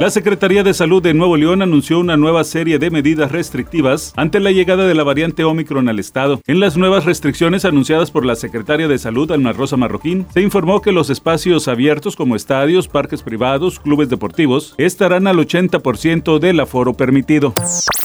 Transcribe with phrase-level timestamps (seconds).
[0.00, 4.40] La Secretaría de Salud de Nuevo León anunció una nueva serie de medidas restrictivas ante
[4.40, 6.40] la llegada de la variante Omicron al estado.
[6.46, 10.80] En las nuevas restricciones anunciadas por la Secretaria de Salud, Alma Rosa Marroquín, se informó
[10.80, 16.94] que los espacios abiertos como estadios, parques privados, clubes deportivos, estarán al 80% del aforo
[16.94, 17.52] permitido.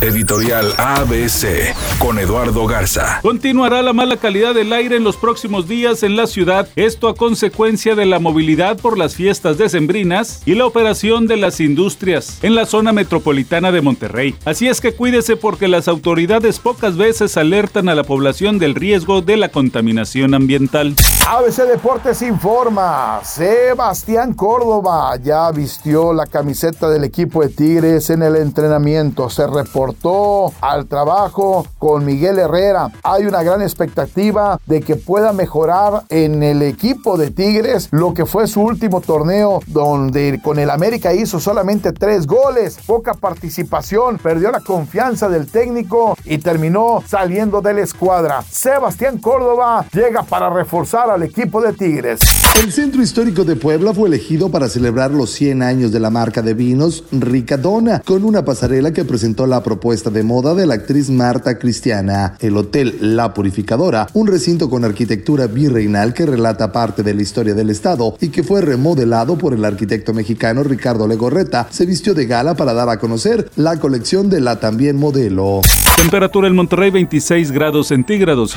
[0.00, 3.18] Editorial ABC con Eduardo Garza.
[3.20, 7.16] Continuará la mala calidad del aire en los próximos días en la ciudad, esto a
[7.16, 12.38] consecuencia de la movilidad por las fiestas decembrinas y la operación de las industrias industrias
[12.42, 14.34] en la zona metropolitana de Monterrey.
[14.44, 19.22] Así es que cuídese porque las autoridades pocas veces alertan a la población del riesgo
[19.22, 20.94] de la contaminación ambiental.
[21.32, 28.34] ABC Deportes informa, Sebastián Córdoba ya vistió la camiseta del equipo de Tigres en el
[28.34, 32.90] entrenamiento, se reportó al trabajo con Miguel Herrera.
[33.04, 38.26] Hay una gran expectativa de que pueda mejorar en el equipo de Tigres lo que
[38.26, 44.50] fue su último torneo donde con el América hizo solamente tres goles, poca participación, perdió
[44.50, 48.42] la confianza del técnico y terminó saliendo de la escuadra.
[48.42, 52.20] Sebastián Córdoba llega para reforzar al equipo de Tigres.
[52.62, 56.42] El Centro Histórico de Puebla fue elegido para celebrar los 100 años de la marca
[56.42, 61.10] de vinos Ricadona, con una pasarela que presentó la propuesta de moda de la actriz
[61.10, 62.36] Marta Cristiana.
[62.40, 67.54] El Hotel La Purificadora, un recinto con arquitectura virreinal que relata parte de la historia
[67.54, 72.26] del Estado y que fue remodelado por el arquitecto mexicano Ricardo Legorreta se vistió de
[72.26, 75.60] gala para dar a conocer la colección de la también modelo.
[75.96, 78.56] Temperatura en Monterrey 26 grados centígrados.